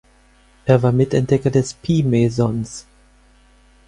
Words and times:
Er 0.65 0.81
war 0.81 0.91
Mitentdecker 0.91 1.51
des 1.51 1.75
Pi-Mesons. 1.75 2.87